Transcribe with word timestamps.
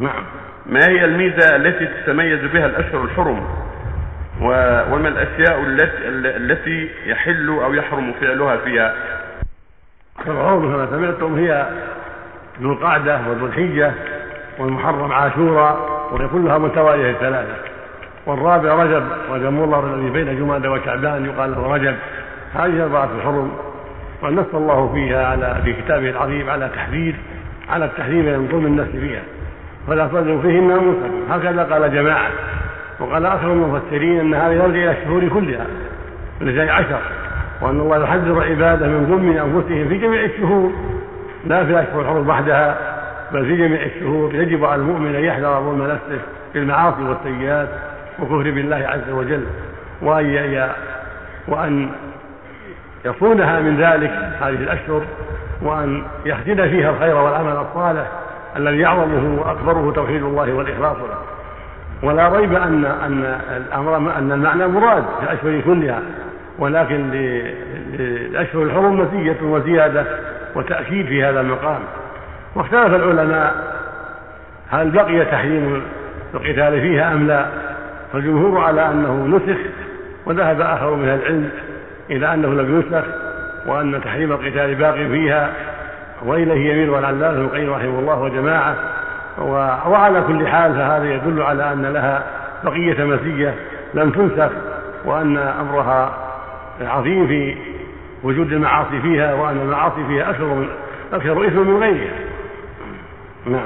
نعم. 0.00 0.24
ما 0.66 0.88
هي 0.88 1.04
الميزة 1.04 1.56
التي 1.56 1.86
تتميز 1.86 2.40
بها 2.52 2.66
الأشهر 2.66 3.04
الحرم؟ 3.04 3.46
وما 4.40 5.08
الأشياء 5.08 5.60
التي 5.60 6.08
التي 6.36 6.90
يحل 7.06 7.48
أو 7.48 7.74
يحرم 7.74 8.12
فعلها 8.20 8.56
فيها؟ 8.56 8.94
العروض 10.26 10.62
كما 10.62 10.86
سمعتم 10.90 11.34
هي 11.34 11.66
ذو 12.60 12.72
القعدة 12.72 13.20
وذو 13.28 13.46
الحجة 13.46 13.92
والمحرم 14.58 15.12
عاشوراء 15.12 16.08
وهي 16.12 16.28
كلها 16.28 16.58
متوالية 16.58 17.10
الثلاثة. 17.10 17.56
والرابع 18.26 18.74
رجب 18.74 19.04
رجب 19.30 19.52
مضر 19.52 19.94
الذي 19.94 20.10
بين 20.10 20.38
جمادى 20.38 20.68
وشعبان 20.68 21.24
يقال 21.24 21.50
له 21.50 21.74
رجب. 21.74 21.96
هذه 22.54 22.82
أربعة 22.82 23.08
الحرم 23.18 23.52
ونص 24.22 24.54
الله 24.54 24.92
فيها 24.94 25.26
على 25.26 25.60
في 25.64 25.72
كتابه 25.72 26.10
العظيم 26.10 26.50
على 26.50 26.70
تحذير 26.74 27.14
على 27.68 27.84
التحريم 27.84 28.24
من 28.24 28.48
ظلم 28.48 28.66
النفس 28.66 28.90
فيها. 28.90 29.22
فلا 29.86 30.06
تظلم 30.06 30.42
فيهن 30.42 30.70
انفسكم 30.70 31.32
هكذا 31.32 31.62
قال 31.62 31.94
جماعة. 31.94 32.30
وقال 33.00 33.26
أكثر 33.26 33.52
المفسرين 33.52 34.20
أن 34.20 34.34
هذا 34.34 34.52
يرجع 34.52 34.66
إلى 34.66 34.90
الشهور 34.90 35.28
كلها 35.28 35.66
ولذلك 36.40 36.70
عشر 36.70 37.00
وأن 37.60 37.80
الله 37.80 38.02
يحذر 38.02 38.42
عباده 38.42 38.86
من 38.86 39.06
ظلم 39.06 39.28
أنفسهم 39.30 39.88
في 39.88 39.98
جميع 39.98 40.24
الشهور 40.24 40.72
لا 41.46 41.64
في 41.64 41.70
الأشهر 41.70 42.00
الحرم 42.00 42.28
وحدها 42.28 42.78
بل 43.32 43.44
في 43.44 43.56
جميع 43.56 43.82
الشهور. 43.82 44.34
يجب 44.34 44.64
على 44.64 44.82
المؤمن 44.82 45.14
أن 45.14 45.24
يحذر 45.24 45.60
ظلم 45.60 45.82
نفسه 45.82 46.22
بالمعاصي 46.54 47.02
والسيئات 47.02 47.68
وكفر 48.18 48.50
بالله 48.50 48.76
عز 48.76 49.10
وجل 49.10 49.44
وأن 50.02 50.70
وأن 51.48 51.90
يصونها 53.04 53.60
من 53.60 53.76
ذلك 53.76 54.10
هذه 54.40 54.54
الأشهر 54.54 55.02
وأن 55.62 56.02
يحسن 56.26 56.68
فيها 56.68 56.90
الخير 56.90 57.16
والعمل 57.16 57.56
الصالح. 57.56 58.06
الذي 58.56 58.86
أعظمه 58.86 59.40
وأكبره 59.40 59.92
توحيد 59.94 60.22
الله 60.22 60.52
والإخلاص 60.52 60.96
له. 60.96 61.18
ولا 62.02 62.28
ريب 62.28 62.54
أن 62.54 62.84
أن 62.84 63.38
الأمر 63.56 63.96
أن 63.96 64.32
المعنى 64.32 64.66
مراد 64.66 65.04
في 65.20 65.24
الأشهر 65.24 65.60
كلها 65.60 66.00
ولكن 66.58 67.10
للأشهر 67.92 68.62
الحرم 68.62 69.02
نتيجة 69.02 69.42
وزيادة 69.42 70.06
وتأكيد 70.54 71.06
في 71.06 71.24
هذا 71.24 71.40
المقام. 71.40 71.80
واختلف 72.54 72.94
العلماء 72.94 73.54
هل 74.70 74.90
بقي 74.90 75.24
تحريم 75.24 75.82
القتال 76.34 76.80
فيها 76.80 77.12
أم 77.12 77.26
لا. 77.26 77.46
فالجمهور 78.12 78.60
على 78.60 78.86
أنه 78.86 79.26
نسخ 79.36 79.58
وذهب 80.26 80.60
آخر 80.60 80.94
من 80.94 81.08
العلم 81.08 81.50
إلى 82.10 82.34
أنه 82.34 82.48
لم 82.48 82.76
ينسخ 82.76 83.06
وأن 83.66 84.00
تحريم 84.04 84.32
القتال 84.32 84.74
باق 84.74 84.94
فيها. 84.94 85.50
وإليه 86.22 86.72
يميل 86.72 86.94
العلامة 86.94 87.28
ابن 87.28 87.44
القيم 87.44 87.72
رحمه 87.72 87.98
الله 87.98 88.20
وجماعة. 88.20 88.76
وعلى 89.86 90.22
كل 90.22 90.46
حال 90.46 90.74
فهذا 90.74 91.14
يدل 91.14 91.42
على 91.42 91.72
أن 91.72 91.86
لها 91.86 92.22
بقية 92.64 93.04
مزية 93.04 93.54
لم 93.94 94.10
تنسخ 94.10 94.50
وأن 95.04 95.36
أمرها 95.36 96.14
عظيم 96.80 97.26
في 97.26 97.56
وجود 98.22 98.52
المعاصي 98.52 99.00
فيها 99.00 99.34
وأن 99.34 99.60
المعاصي 99.60 100.06
فيها 100.08 100.30
أكثر 100.30 100.66
أكثر 101.12 101.46
إثم 101.46 101.58
من 101.58 101.82
غيرها. 101.82 102.12